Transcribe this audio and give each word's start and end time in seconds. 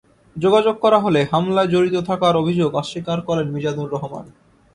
যোগাযোগ 0.35 0.75
করা 0.79 0.99
হলে 0.99 1.21
হামলায় 1.31 1.71
জড়িত 1.73 1.95
থাকার 2.09 2.33
অভিযোগ 2.35 2.69
অস্বীকার 2.73 3.19
করেন 3.21 3.47
মিজানুর 3.51 3.91
রহমান। 3.91 4.25